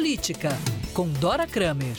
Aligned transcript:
Política, 0.00 0.48
com 0.94 1.06
Dora 1.12 1.46
Kramer. 1.46 1.94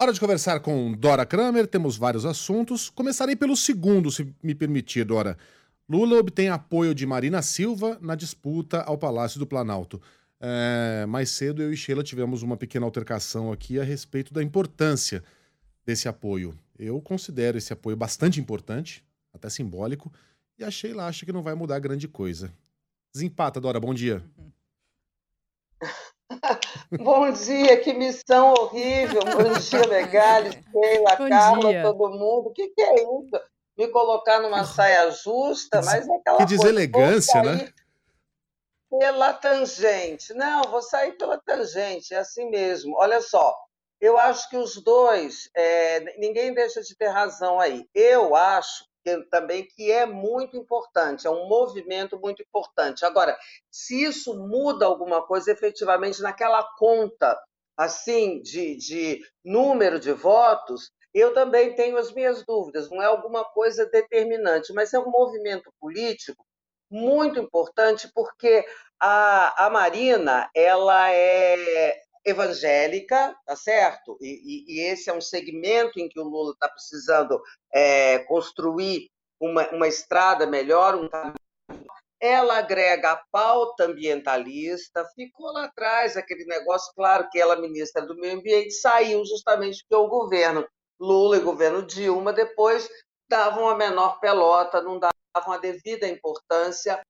Hora 0.00 0.12
de 0.12 0.20
conversar 0.20 0.60
com 0.60 0.92
Dora 0.92 1.26
Kramer, 1.26 1.66
temos 1.66 1.96
vários 1.96 2.24
assuntos. 2.24 2.90
Começarei 2.90 3.34
pelo 3.34 3.56
segundo, 3.56 4.12
se 4.12 4.32
me 4.40 4.54
permitir, 4.54 5.04
Dora. 5.04 5.36
Lula 5.88 6.16
obtém 6.20 6.48
apoio 6.48 6.94
de 6.94 7.04
Marina 7.04 7.42
Silva 7.42 7.98
na 8.00 8.14
disputa 8.14 8.82
ao 8.82 8.96
Palácio 8.96 9.40
do 9.40 9.48
Planalto. 9.48 10.00
É, 10.40 11.06
mais 11.08 11.30
cedo, 11.30 11.60
eu 11.60 11.72
e 11.72 11.76
Sheila 11.76 12.04
tivemos 12.04 12.44
uma 12.44 12.56
pequena 12.56 12.86
altercação 12.86 13.50
aqui 13.50 13.80
a 13.80 13.82
respeito 13.82 14.32
da 14.32 14.44
importância 14.44 15.24
desse 15.86 16.08
apoio. 16.08 16.58
Eu 16.76 17.00
considero 17.00 17.56
esse 17.56 17.72
apoio 17.72 17.96
bastante 17.96 18.40
importante, 18.40 19.06
até 19.32 19.48
simbólico, 19.48 20.12
e 20.58 20.64
a 20.64 20.70
Sheila 20.70 21.06
acha 21.06 21.24
que 21.24 21.32
não 21.32 21.42
vai 21.42 21.54
mudar 21.54 21.78
grande 21.78 22.08
coisa. 22.08 22.52
Desempata, 23.14 23.60
Dora, 23.60 23.78
bom 23.78 23.94
dia. 23.94 24.22
Bom 27.00 27.30
dia, 27.32 27.80
que 27.80 27.92
missão 27.92 28.52
horrível. 28.52 29.20
Bom 29.20 29.52
dia, 29.58 29.86
legal, 29.86 30.42
Sheila, 30.42 31.16
Bom 31.16 31.28
Carla, 31.28 31.70
dia. 31.70 31.82
todo 31.82 32.10
mundo. 32.10 32.48
O 32.48 32.52
que, 32.52 32.68
que, 32.68 32.80
é 32.80 32.94
isso? 32.94 33.40
Me 33.76 33.88
colocar 33.88 34.40
numa 34.40 34.64
saia 34.66 35.10
justa, 35.10 35.80
mas 35.82 36.06
é 36.08 36.14
aquela 36.14 36.38
Que 36.38 36.46
deselegância, 36.46 37.42
né? 37.42 37.72
Pela 38.90 39.32
tangente. 39.34 40.32
Não, 40.34 40.62
vou 40.64 40.82
sair 40.82 41.12
pela 41.12 41.38
tangente, 41.38 42.14
é 42.14 42.18
assim 42.18 42.48
mesmo. 42.50 42.96
Olha 42.96 43.20
só, 43.20 43.54
eu 44.00 44.18
acho 44.18 44.48
que 44.50 44.56
os 44.56 44.82
dois, 44.82 45.48
é, 45.56 46.18
ninguém 46.18 46.52
deixa 46.52 46.82
de 46.82 46.96
ter 46.96 47.08
razão 47.08 47.58
aí. 47.58 47.88
Eu 47.94 48.34
acho 48.34 48.84
também 49.30 49.66
que 49.66 49.90
é 49.90 50.04
muito 50.04 50.56
importante, 50.56 51.26
é 51.26 51.30
um 51.30 51.48
movimento 51.48 52.18
muito 52.18 52.42
importante. 52.42 53.04
Agora, 53.04 53.38
se 53.70 54.02
isso 54.02 54.34
muda 54.36 54.84
alguma 54.84 55.24
coisa 55.24 55.52
efetivamente 55.52 56.20
naquela 56.20 56.62
conta 56.76 57.38
assim 57.76 58.40
de, 58.42 58.76
de 58.76 59.20
número 59.44 60.00
de 60.00 60.12
votos, 60.12 60.90
eu 61.14 61.32
também 61.32 61.74
tenho 61.74 61.96
as 61.96 62.12
minhas 62.12 62.44
dúvidas. 62.44 62.90
Não 62.90 63.00
é 63.00 63.06
alguma 63.06 63.44
coisa 63.44 63.86
determinante, 63.86 64.72
mas 64.72 64.92
é 64.92 64.98
um 64.98 65.10
movimento 65.10 65.72
político 65.80 66.44
muito 66.90 67.38
importante 67.38 68.10
porque 68.14 68.64
a, 69.00 69.66
a 69.66 69.70
Marina 69.70 70.48
ela 70.54 71.10
é 71.10 72.05
evangélica, 72.26 73.34
tá 73.46 73.54
certo? 73.54 74.18
E, 74.20 74.26
e, 74.26 74.74
e, 74.74 74.80
esse 74.80 75.08
é 75.08 75.12
um 75.12 75.20
segmento 75.20 76.00
em 76.00 76.08
que 76.08 76.18
o 76.18 76.24
Lula 76.24 76.52
está 76.52 76.68
precisando 76.68 77.40
é, 77.72 78.18
construir 78.20 79.08
uma, 79.40 79.68
uma 79.70 79.86
estrada 79.86 80.44
melhor, 80.44 80.96
um 80.96 81.08
caminho. 81.08 81.34
Ela 82.18 82.58
agrega 82.58 83.12
a 83.12 83.22
pauta 83.30 83.84
ambientalista, 83.84 85.04
ficou 85.14 85.52
lá 85.52 85.66
atrás 85.66 86.16
aquele 86.16 86.44
negócio, 86.46 86.92
claro 86.96 87.28
que 87.30 87.38
ela, 87.38 87.60
ministra 87.60 88.04
do 88.04 88.16
Meio 88.16 88.38
Ambiente, 88.38 88.72
saiu 88.72 89.24
justamente 89.24 89.84
porque 89.88 90.02
o 90.02 90.08
governo 90.08 90.66
Lula 90.98 91.36
e 91.36 91.40
o 91.40 91.44
governo 91.44 91.82
Dilma 91.82 92.32
depois 92.32 92.88
davam 93.28 93.68
a 93.68 93.76
menor 93.76 94.18
pelota, 94.18 94.80
não 94.80 94.98
davam 94.98 95.52
a 95.52 95.58
devida 95.58 96.08
importância 96.08 97.00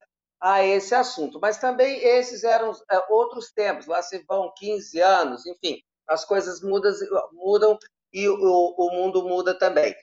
a 0.40 0.64
esse 0.64 0.94
assunto. 0.94 1.38
Mas 1.40 1.58
também 1.58 1.98
esses 2.04 2.44
eram 2.44 2.72
é, 2.90 2.98
outros 3.08 3.52
tempos, 3.52 3.86
lá 3.86 4.02
se 4.02 4.24
vão 4.28 4.52
15 4.56 5.00
anos, 5.00 5.46
enfim, 5.46 5.80
as 6.08 6.24
coisas 6.24 6.60
mudam, 6.60 6.92
mudam 7.32 7.78
e 8.12 8.28
o, 8.28 8.74
o 8.76 8.90
mundo 8.92 9.24
muda 9.28 9.58
também. 9.58 9.94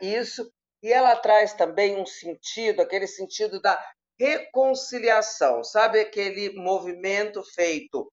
Isso, 0.00 0.50
e 0.82 0.92
ela 0.92 1.16
traz 1.16 1.52
também 1.52 2.00
um 2.00 2.06
sentido, 2.06 2.80
aquele 2.80 3.06
sentido 3.06 3.60
da 3.60 3.78
reconciliação, 4.18 5.62
sabe 5.62 6.00
aquele 6.00 6.50
movimento 6.54 7.42
feito 7.54 8.10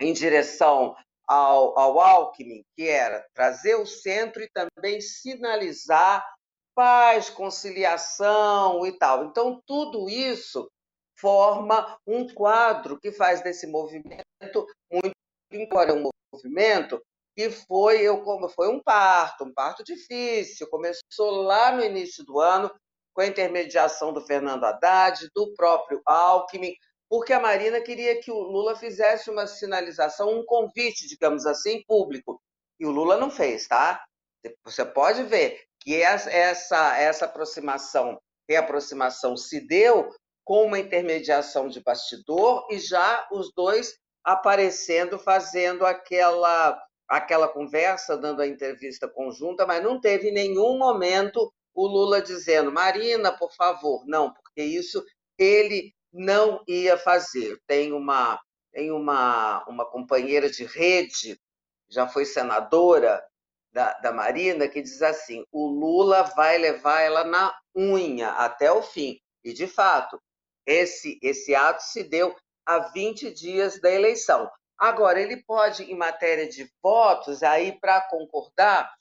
em 0.00 0.12
direção 0.12 0.94
ao, 1.26 1.78
ao 1.78 2.00
Alckmin, 2.00 2.64
que 2.76 2.88
era 2.88 3.26
trazer 3.34 3.74
o 3.76 3.86
centro 3.86 4.42
e 4.42 4.50
também 4.50 5.00
sinalizar 5.00 6.24
paz, 6.74 7.30
conciliação 7.30 8.86
e 8.86 8.92
tal. 8.92 9.26
Então, 9.26 9.60
tudo 9.66 10.08
isso 10.08 10.70
forma 11.18 11.98
um 12.06 12.26
quadro 12.32 12.98
que 12.98 13.12
faz 13.12 13.42
desse 13.42 13.66
movimento 13.66 14.66
muito 14.90 15.14
embora 15.52 15.94
um 15.94 16.10
movimento 16.32 17.00
que 17.36 17.50
foi 17.50 18.02
eu 18.02 18.22
como 18.22 18.48
foi 18.48 18.68
um 18.68 18.82
parto, 18.82 19.44
um 19.44 19.52
parto 19.52 19.82
difícil, 19.84 20.68
começou 20.68 21.42
lá 21.42 21.72
no 21.72 21.82
início 21.82 22.24
do 22.24 22.40
ano 22.40 22.70
com 23.14 23.22
a 23.22 23.26
intermediação 23.26 24.12
do 24.12 24.24
Fernando 24.26 24.64
Haddad, 24.64 25.28
do 25.34 25.52
próprio 25.54 26.00
Alckmin, 26.06 26.74
porque 27.08 27.32
a 27.32 27.40
Marina 27.40 27.80
queria 27.80 28.20
que 28.20 28.30
o 28.30 28.38
Lula 28.38 28.74
fizesse 28.74 29.30
uma 29.30 29.46
sinalização, 29.46 30.30
um 30.30 30.44
convite, 30.44 31.06
digamos 31.06 31.44
assim, 31.44 31.82
público. 31.86 32.40
E 32.80 32.86
o 32.86 32.90
Lula 32.90 33.18
não 33.18 33.30
fez, 33.30 33.68
tá? 33.68 34.02
Você 34.64 34.84
pode 34.84 35.22
ver 35.24 35.62
que 35.82 36.00
essa, 36.00 36.96
essa 36.96 37.24
aproximação, 37.24 38.18
reaproximação 38.48 39.36
se 39.36 39.60
deu 39.66 40.10
com 40.44 40.64
uma 40.64 40.78
intermediação 40.78 41.68
de 41.68 41.80
bastidor 41.80 42.66
e 42.70 42.78
já 42.78 43.26
os 43.30 43.52
dois 43.54 43.94
aparecendo, 44.24 45.18
fazendo 45.18 45.84
aquela, 45.84 46.80
aquela 47.08 47.48
conversa, 47.48 48.16
dando 48.16 48.42
a 48.42 48.46
entrevista 48.46 49.08
conjunta, 49.08 49.66
mas 49.66 49.82
não 49.82 50.00
teve 50.00 50.30
nenhum 50.30 50.78
momento 50.78 51.52
o 51.74 51.86
Lula 51.86 52.20
dizendo, 52.20 52.70
Marina, 52.70 53.32
por 53.32 53.52
favor, 53.54 54.04
não, 54.06 54.32
porque 54.32 54.62
isso 54.62 55.02
ele 55.38 55.92
não 56.12 56.62
ia 56.68 56.96
fazer. 56.96 57.58
Tem 57.66 57.92
uma, 57.92 58.38
tem 58.72 58.92
uma, 58.92 59.64
uma 59.66 59.84
companheira 59.84 60.50
de 60.50 60.64
rede, 60.64 61.38
já 61.88 62.06
foi 62.06 62.24
senadora, 62.24 63.22
da, 63.72 63.94
da 63.94 64.12
Marina 64.12 64.68
que 64.68 64.82
diz 64.82 65.02
assim: 65.02 65.44
o 65.50 65.66
Lula 65.66 66.22
vai 66.22 66.58
levar 66.58 67.00
ela 67.00 67.24
na 67.24 67.56
unha 67.74 68.30
até 68.30 68.70
o 68.70 68.82
fim. 68.82 69.18
E, 69.44 69.52
de 69.52 69.66
fato, 69.66 70.20
esse, 70.66 71.18
esse 71.22 71.54
ato 71.54 71.82
se 71.82 72.04
deu 72.04 72.36
há 72.64 72.78
20 72.78 73.32
dias 73.32 73.80
da 73.80 73.90
eleição. 73.90 74.50
Agora, 74.78 75.20
ele 75.20 75.42
pode, 75.44 75.84
em 75.84 75.96
matéria 75.96 76.48
de 76.48 76.70
votos, 76.82 77.42
aí 77.42 77.78
para 77.80 78.00
concordar 78.08 78.92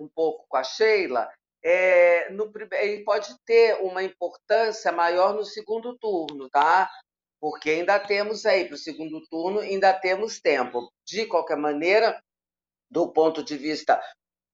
um 0.00 0.08
pouco 0.08 0.46
com 0.48 0.56
a 0.56 0.64
Sheila, 0.64 1.30
é, 1.62 2.30
no, 2.30 2.50
ele 2.72 3.04
pode 3.04 3.34
ter 3.44 3.82
uma 3.82 4.02
importância 4.02 4.90
maior 4.90 5.34
no 5.34 5.44
segundo 5.44 5.96
turno, 5.98 6.48
tá? 6.48 6.90
Porque 7.38 7.70
ainda 7.70 7.98
temos 7.98 8.46
aí, 8.46 8.66
para 8.66 8.74
o 8.74 8.78
segundo 8.78 9.20
turno, 9.28 9.60
ainda 9.60 9.92
temos 9.92 10.40
tempo. 10.40 10.90
De 11.06 11.26
qualquer 11.26 11.56
maneira, 11.56 12.22
do 12.90 13.10
ponto 13.12 13.42
de 13.42 13.56
vista 13.56 14.00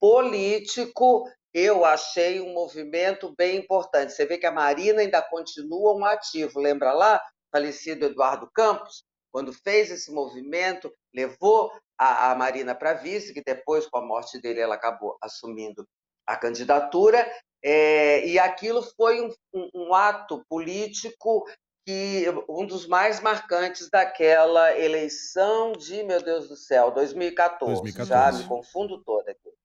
político, 0.01 1.25
eu 1.53 1.85
achei 1.85 2.41
um 2.41 2.53
movimento 2.53 3.35
bem 3.37 3.57
importante. 3.57 4.13
Você 4.13 4.27
vê 4.27 4.39
que 4.39 4.47
a 4.47 4.53
Marina 4.53 5.01
ainda 5.01 5.23
continua 5.23 5.97
um 5.97 6.05
ativo. 6.05 6.61
Lembra 6.61 6.93
lá, 6.93 7.21
falecido 7.51 8.05
Eduardo 8.05 8.51
Campos, 8.55 9.05
quando 9.33 9.53
fez 9.53 9.91
esse 9.91 10.13
movimento, 10.13 10.93
levou 11.15 11.73
a, 11.99 12.31
a 12.31 12.35
Marina 12.35 12.75
para 12.75 12.95
vice, 12.95 13.33
que 13.33 13.43
depois, 13.43 13.87
com 13.87 13.99
a 13.99 14.05
morte 14.05 14.41
dele, 14.41 14.61
ela 14.61 14.75
acabou 14.75 15.17
assumindo 15.23 15.87
a 16.27 16.37
candidatura. 16.37 17.27
É, 17.63 18.27
e 18.27 18.39
aquilo 18.39 18.83
foi 18.83 19.21
um, 19.21 19.33
um, 19.55 19.71
um 19.75 19.95
ato 19.95 20.45
político 20.49 21.45
que 21.87 22.25
um 22.49 22.67
dos 22.67 22.87
mais 22.87 23.21
marcantes 23.21 23.89
daquela 23.89 24.77
eleição 24.77 25.73
de, 25.73 26.03
meu 26.03 26.21
Deus 26.21 26.49
do 26.49 26.57
céu, 26.57 26.91
2014. 26.91 27.81
2014. 27.81 28.09
Já 28.09 28.43
me 28.43 28.49
confundo 28.49 29.03
toda 29.05 29.31
aqui. 29.31 29.56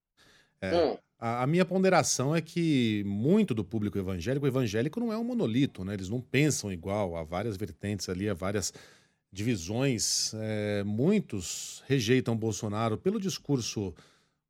É, 0.62 0.76
hum. 0.76 0.98
a, 1.20 1.44
a, 1.44 1.48
minha 1.48 1.66
ponderação 1.66 2.36
é 2.36 2.42
que 2.42 3.04
muito 3.06 3.54
do 3.54 3.64
público 3.64 3.98
evangélico, 3.98 4.46
o 4.46 4.50
evangélico 4.50 5.00
não 5.00 5.12
é 5.12 5.18
um 5.18 5.24
monolito, 5.24 5.84
né? 5.84 5.94
Eles 5.94 6.08
não 6.08 6.22
pensam 6.22 6.72
igual, 6.72 7.16
há 7.16 7.24
várias 7.24 7.58
vertentes 7.58 8.08
ali, 8.08 8.30
há 8.30 8.34
várias 8.34 8.72
divisões. 9.32 10.34
É, 10.36 10.84
muitos 10.84 11.84
rejeitam 11.88 12.38
Bolsonaro 12.38 12.98
pelo 12.98 13.20
discurso 13.20 13.94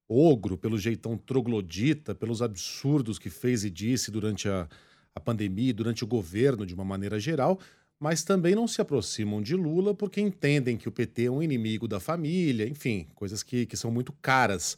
ogro, 0.07 0.57
pelo 0.57 0.77
jeitão 0.77 1.17
troglodita, 1.17 2.13
pelos 2.13 2.41
absurdos 2.41 3.17
que 3.17 3.29
fez 3.29 3.63
e 3.63 3.69
disse 3.69 4.11
durante 4.11 4.49
a, 4.49 4.67
a 5.15 5.19
pandemia, 5.19 5.73
durante 5.73 6.03
o 6.03 6.07
governo 6.07 6.65
de 6.65 6.73
uma 6.73 6.83
maneira 6.83 7.17
geral, 7.17 7.57
mas 7.97 8.23
também 8.23 8.53
não 8.53 8.67
se 8.67 8.81
aproximam 8.81 9.41
de 9.41 9.55
Lula 9.55 9.93
porque 9.93 10.19
entendem 10.19 10.75
que 10.75 10.89
o 10.89 10.91
PT 10.91 11.25
é 11.25 11.31
um 11.31 11.41
inimigo 11.41 11.87
da 11.87 11.99
família, 11.99 12.67
enfim, 12.67 13.07
coisas 13.15 13.41
que, 13.41 13.65
que 13.65 13.77
são 13.77 13.89
muito 13.89 14.11
caras 14.21 14.77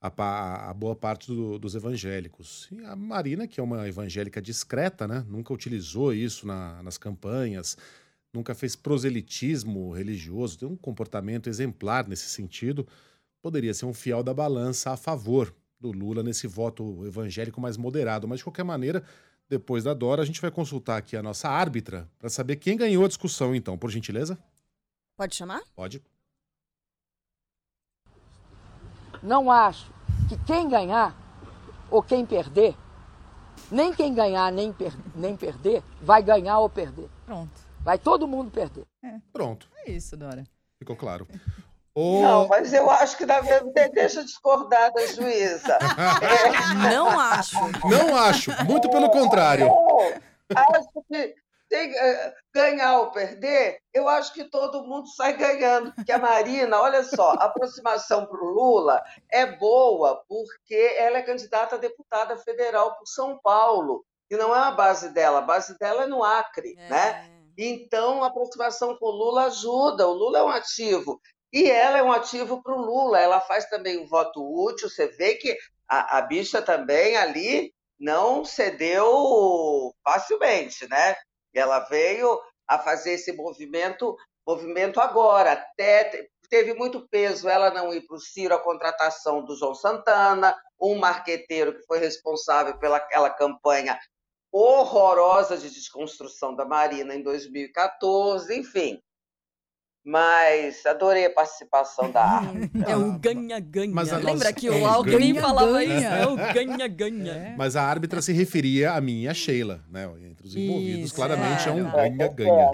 a, 0.00 0.70
a 0.70 0.74
boa 0.74 0.94
parte 0.94 1.28
do, 1.28 1.58
dos 1.58 1.74
evangélicos. 1.74 2.68
E 2.70 2.84
a 2.84 2.94
Marina, 2.94 3.46
que 3.46 3.60
é 3.60 3.62
uma 3.62 3.88
evangélica 3.88 4.40
discreta, 4.40 5.06
né? 5.06 5.24
nunca 5.28 5.52
utilizou 5.52 6.12
isso 6.12 6.46
na, 6.46 6.82
nas 6.82 6.98
campanhas, 6.98 7.76
nunca 8.32 8.54
fez 8.54 8.76
proselitismo 8.76 9.92
religioso, 9.92 10.58
tem 10.58 10.68
um 10.68 10.76
comportamento 10.76 11.48
exemplar 11.48 12.06
nesse 12.06 12.28
sentido, 12.28 12.86
poderia 13.40 13.72
ser 13.72 13.86
um 13.86 13.94
fiel 13.94 14.22
da 14.22 14.34
balança 14.34 14.90
a 14.90 14.96
favor 14.96 15.54
do 15.80 15.92
Lula 15.92 16.22
nesse 16.22 16.46
voto 16.46 17.04
evangélico 17.06 17.60
mais 17.60 17.76
moderado. 17.76 18.26
Mas, 18.26 18.38
de 18.38 18.44
qualquer 18.44 18.64
maneira, 18.64 19.02
depois 19.48 19.84
da 19.84 19.94
Dora, 19.94 20.22
a 20.22 20.24
gente 20.24 20.40
vai 20.40 20.50
consultar 20.50 20.96
aqui 20.96 21.16
a 21.16 21.22
nossa 21.22 21.48
árbitra 21.48 22.08
para 22.18 22.28
saber 22.28 22.56
quem 22.56 22.76
ganhou 22.76 23.04
a 23.04 23.08
discussão, 23.08 23.54
então, 23.54 23.76
por 23.78 23.90
gentileza. 23.90 24.38
Pode 25.16 25.34
chamar? 25.34 25.62
Pode. 25.74 26.02
Não 29.26 29.50
acho 29.50 29.90
que 30.28 30.38
quem 30.44 30.68
ganhar 30.68 31.12
ou 31.90 32.00
quem 32.00 32.24
perder, 32.24 32.76
nem 33.72 33.92
quem 33.92 34.14
ganhar 34.14 34.52
nem, 34.52 34.72
per 34.72 34.92
nem 35.16 35.36
perder, 35.36 35.82
vai 36.00 36.22
ganhar 36.22 36.60
ou 36.60 36.70
perder. 36.70 37.08
Pronto. 37.26 37.50
Vai 37.80 37.98
todo 37.98 38.28
mundo 38.28 38.52
perder. 38.52 38.86
Pronto, 39.32 39.68
É 39.84 39.90
isso, 39.90 40.16
Dora. 40.16 40.44
ficou 40.78 40.94
claro. 40.94 41.26
Não, 41.96 42.46
mas 42.46 42.74
eu 42.74 42.90
acho 42.90 43.16
que 43.16 43.24
na 43.24 43.40
verdade, 43.40 43.90
deixa 43.94 44.20
eu 44.20 44.24
discordar 44.24 44.92
da 44.92 45.06
juíza. 45.06 45.78
Não 46.92 47.18
acho. 47.18 47.56
Não 47.88 48.14
acho, 48.14 48.50
muito 48.66 48.88
pelo 48.90 49.10
contrário. 49.10 49.66
Não, 49.66 49.98
acho 50.54 50.88
que 51.10 51.34
tem, 51.68 51.96
eh, 51.96 52.34
ganhar 52.54 52.98
ou 52.98 53.10
perder, 53.10 53.78
eu 53.92 54.08
acho 54.08 54.32
que 54.32 54.44
todo 54.44 54.84
mundo 54.84 55.08
sai 55.08 55.36
ganhando. 55.36 55.92
Porque 55.94 56.12
a 56.12 56.18
Marina, 56.18 56.80
olha 56.80 57.02
só, 57.02 57.30
a 57.32 57.44
aproximação 57.44 58.26
para 58.26 58.40
o 58.40 58.50
Lula 58.50 59.02
é 59.30 59.46
boa 59.46 60.24
porque 60.28 60.94
ela 60.98 61.18
é 61.18 61.22
candidata 61.22 61.76
a 61.76 61.78
deputada 61.78 62.36
federal 62.36 62.96
por 62.96 63.06
São 63.06 63.38
Paulo. 63.42 64.04
E 64.30 64.36
não 64.36 64.54
é 64.54 64.58
a 64.58 64.70
base 64.70 65.10
dela, 65.10 65.38
a 65.38 65.42
base 65.42 65.78
dela 65.78 66.02
é 66.02 66.06
no 66.06 66.24
Acre, 66.24 66.74
né? 66.74 67.30
Então, 67.58 68.22
a 68.22 68.26
aproximação 68.26 68.96
com 68.96 69.06
o 69.06 69.10
Lula 69.10 69.44
ajuda. 69.46 70.06
O 70.06 70.12
Lula 70.12 70.38
é 70.38 70.42
um 70.42 70.48
ativo. 70.48 71.20
E 71.52 71.70
ela 71.70 71.98
é 71.98 72.02
um 72.02 72.12
ativo 72.12 72.62
para 72.62 72.74
o 72.74 72.80
Lula. 72.80 73.18
Ela 73.18 73.40
faz 73.40 73.64
também 73.66 73.98
um 73.98 74.06
voto 74.06 74.42
útil. 74.42 74.90
Você 74.90 75.06
vê 75.06 75.36
que 75.36 75.56
a, 75.88 76.18
a 76.18 76.22
bicha 76.22 76.60
também 76.60 77.16
ali 77.16 77.72
não 77.98 78.44
cedeu 78.44 79.94
facilmente, 80.04 80.86
né? 80.88 81.16
Ela 81.58 81.80
veio 81.80 82.40
a 82.68 82.78
fazer 82.78 83.12
esse 83.12 83.32
movimento, 83.32 84.16
movimento 84.46 85.00
agora. 85.00 85.52
Até 85.52 86.04
te- 86.04 86.30
teve 86.48 86.74
muito 86.74 87.08
peso 87.08 87.48
ela 87.48 87.70
não 87.70 87.92
ir 87.92 88.06
para 88.06 88.16
o 88.16 88.20
Ciro 88.20 88.54
a 88.54 88.62
contratação 88.62 89.44
do 89.44 89.56
João 89.56 89.74
Santana, 89.74 90.56
um 90.80 90.96
marqueteiro 90.96 91.74
que 91.74 91.86
foi 91.86 91.98
responsável 91.98 92.78
pelaquela 92.78 93.30
campanha 93.30 93.98
horrorosa 94.52 95.56
de 95.58 95.70
desconstrução 95.70 96.54
da 96.54 96.64
Marina 96.64 97.14
em 97.14 97.22
2014, 97.22 98.54
enfim. 98.56 99.00
Mas 100.08 100.86
adorei 100.86 101.26
a 101.26 101.30
participação 101.30 102.12
da 102.12 102.22
árbitra. 102.22 102.90
É 102.92 102.96
o 102.96 103.18
ganha-ganha. 103.18 103.92
Lembra 104.22 104.52
que 104.52 104.68
é 104.68 104.70
o 104.70 104.82
o 104.82 104.86
Alckmin 104.86 105.18
ganha-ganha. 105.34 105.42
falava 105.42 105.82
isso? 105.84 106.06
É 106.06 106.26
o 106.28 106.36
ganha-ganha. 106.54 107.54
Mas 107.58 107.74
a 107.74 107.82
árbitra 107.82 108.22
se 108.22 108.32
referia 108.32 108.92
a 108.92 109.00
mim 109.00 109.22
e 109.22 109.28
a 109.28 109.34
Sheila, 109.34 109.80
né? 109.90 110.08
Entre 110.22 110.46
os 110.46 110.54
envolvidos, 110.54 111.06
Isso, 111.06 111.14
claramente 111.16 111.68
é, 111.68 111.70
é. 111.70 111.74
um 111.74 111.88
É, 111.88 112.08
ganha-ganha. 112.08 112.70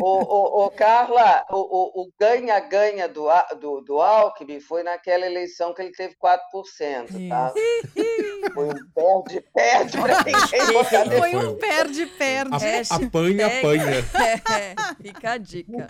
O, 0.00 0.62
o, 0.62 0.66
o 0.66 0.70
Carla, 0.70 1.44
o- 1.48 2.00
o 2.00 2.02
o 2.02 2.12
ganha-ganha 2.18 3.08
do, 3.08 3.28
do, 3.60 3.80
do 3.80 4.00
Alckmin 4.00 4.58
foi 4.60 4.82
naquela 4.82 5.24
eleição 5.26 5.72
que 5.72 5.80
ele 5.82 5.92
teve 5.92 6.16
4%, 6.16 7.28
tá? 7.28 7.52
Foi 8.52 8.66
um 8.68 8.74
perde-perde 8.94 9.96
para 9.98 10.24
ninguém. 10.24 11.18
Foi 11.18 11.36
um 11.36 11.54
perde-perde. 11.54 12.54
A- 12.54 12.58
Hashtag- 12.58 13.04
Apanha, 13.06 13.46
apanha. 13.46 14.04
É, 14.58 14.74
fica 15.02 15.30
a 15.32 15.38
dica. 15.38 15.86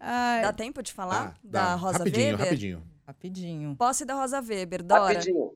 Ai, 0.00 0.42
Dá 0.42 0.52
tempo 0.52 0.82
de 0.82 0.92
falar 0.92 1.28
Ah, 1.34 1.38
da 1.42 1.62
dá. 1.70 1.74
Rosa 1.74 1.98
rapidinho, 1.98 2.26
Weber? 2.32 2.44
rapidinho. 2.46 2.82
rapidinho. 3.06 3.76
Posse 3.76 4.04
da 4.04 4.14
Rosa 4.14 4.40
Weber, 4.40 4.82
Dora. 4.82 5.14
Rapidinho. 5.14 5.52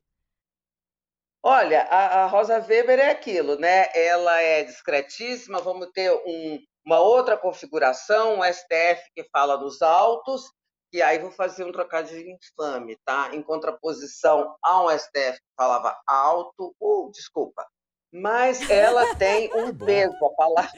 Olha, 1.44 1.83
a, 1.83 2.25
a 2.25 2.27
Rosa 2.27 2.59
Weber 2.59 2.99
é 3.00 3.11
aquilo, 3.11 3.59
né? 3.59 3.87
Ela 3.94 4.41
é 4.41 4.62
discretíssima, 4.65 5.61
vamos 5.61 5.89
ter 5.93 6.11
um- 6.27 6.59
uma 6.85 7.00
outra 7.00 7.37
configuração, 7.37 8.39
um 8.39 8.44
STF 8.44 9.03
que 9.15 9.25
fala 9.31 9.56
nos 9.59 9.83
autos, 9.83 10.53
e 10.93 11.00
aí 11.03 11.19
vou 11.19 11.31
fazer 11.33 11.65
um 11.65 11.73
trocadilho 11.73 12.29
infame, 12.31 12.97
tá? 13.05 13.35
Em 13.35 13.43
contraposição 13.43 14.56
a 14.62 14.83
um 14.85 14.91
STF 14.91 15.39
que 15.39 15.47
falava 15.56 15.97
alto, 16.06 16.75
uh, 16.81 17.11
desculpa. 17.12 17.67
Mas 18.12 18.69
ela 18.69 19.14
tem 19.17 19.50
um 19.55 19.73
bom. 19.75 19.87
peso, 19.87 20.14
a 20.25 20.31
palavra, 20.37 20.70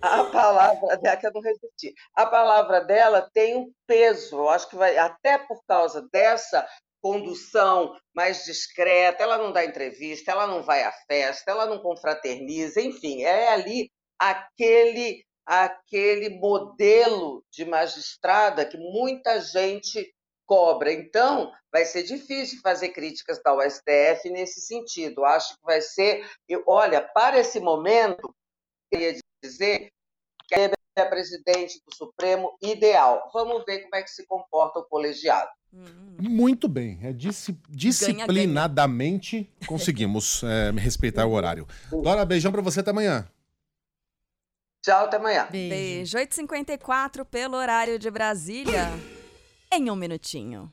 a 0.00 0.24
palavra 0.24 0.96
dela, 0.96 1.16
que 1.16 1.26
eu 1.26 1.32
não 1.32 1.40
resisti. 1.42 1.94
A 2.14 2.26
palavra 2.26 2.80
dela 2.80 3.30
tem 3.34 3.56
um 3.56 3.70
peso, 3.86 4.36
eu 4.36 4.48
acho 4.48 4.68
que 4.70 4.76
vai, 4.76 4.96
até 4.96 5.38
por 5.38 5.62
causa 5.66 6.08
dessa 6.10 6.66
condução 7.02 7.94
mais 8.14 8.44
discreta, 8.44 9.22
ela 9.22 9.38
não 9.38 9.52
dá 9.52 9.64
entrevista, 9.64 10.32
ela 10.32 10.46
não 10.46 10.62
vai 10.62 10.82
à 10.82 10.92
festa, 11.06 11.50
ela 11.50 11.66
não 11.66 11.78
confraterniza, 11.78 12.80
enfim, 12.80 13.22
é 13.22 13.48
ali 13.48 13.90
aquele 14.18 15.24
aquele 15.46 16.40
modelo 16.40 17.44
de 17.52 17.64
magistrada 17.64 18.66
que 18.66 18.76
muita 18.76 19.40
gente 19.40 20.12
cobra. 20.46 20.92
Então, 20.92 21.52
vai 21.72 21.84
ser 21.84 22.04
difícil 22.04 22.60
fazer 22.60 22.90
críticas 22.90 23.40
ao 23.44 23.60
STF 23.60 24.30
nesse 24.30 24.60
sentido. 24.60 25.24
Acho 25.24 25.54
que 25.54 25.64
vai 25.64 25.80
ser, 25.80 26.24
eu, 26.48 26.62
olha, 26.66 27.02
para 27.02 27.38
esse 27.38 27.60
momento, 27.60 28.34
eu 28.92 28.98
queria 28.98 29.20
dizer 29.42 29.90
que 30.48 30.54
a 30.54 30.70
é 30.98 31.02
a 31.02 31.06
presidente 31.06 31.78
do 31.86 31.94
Supremo 31.94 32.56
ideal. 32.62 33.30
Vamos 33.32 33.64
ver 33.66 33.80
como 33.82 33.96
é 33.96 34.02
que 34.02 34.10
se 34.10 34.26
comporta 34.26 34.78
o 34.78 34.84
colegiado. 34.84 35.50
Hum. 35.72 36.16
Muito 36.18 36.68
bem. 36.68 36.98
É 37.02 37.12
disci- 37.12 37.58
disciplinadamente 37.68 39.52
conseguimos 39.66 40.42
é, 40.44 40.70
respeitar 40.70 41.26
o 41.26 41.32
horário. 41.32 41.66
Dora, 42.02 42.24
beijão 42.24 42.50
pra 42.50 42.62
você 42.62 42.80
até 42.80 42.90
amanhã. 42.90 43.28
Tchau, 44.82 45.04
até 45.04 45.16
amanhã. 45.16 45.48
Beijo. 45.50 45.68
Beijo. 45.68 46.18
8h54 46.18 47.24
pelo 47.26 47.56
horário 47.56 47.98
de 47.98 48.10
Brasília. 48.10 48.88
Em 49.78 49.90
um 49.90 49.94
minutinho. 49.94 50.72